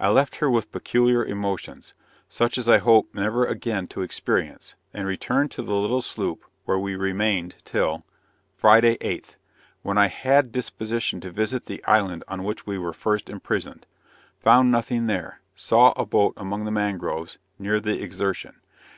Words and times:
I 0.00 0.08
left 0.08 0.36
her 0.36 0.48
with 0.48 0.72
peculiar 0.72 1.22
emotions, 1.22 1.92
such 2.30 2.56
as 2.56 2.66
I 2.66 2.78
hope 2.78 3.14
never 3.14 3.44
again 3.44 3.86
to 3.88 4.00
experience; 4.00 4.74
and 4.94 5.06
returned 5.06 5.50
to 5.50 5.62
the 5.62 5.74
little 5.74 6.00
sloop 6.00 6.46
where 6.64 6.78
we 6.78 6.96
remained 6.96 7.56
till 7.66 8.02
Friday, 8.54 8.96
8th 9.02 9.36
When 9.82 9.98
I 9.98 10.06
had 10.06 10.50
disposition 10.50 11.20
to 11.20 11.30
visit 11.30 11.66
the 11.66 11.84
island 11.84 12.24
on 12.26 12.42
which 12.44 12.64
we 12.66 12.78
were 12.78 12.94
first 12.94 13.28
imprisoned. 13.28 13.84
Found 14.40 14.70
nothing 14.70 15.08
there 15.08 15.42
saw 15.54 15.92
a 15.94 16.06
boat 16.06 16.32
among 16.38 16.64
the 16.64 16.70
mangroves, 16.70 17.38
near 17.58 17.78
the 17.78 18.02
Exertion. 18.02 18.60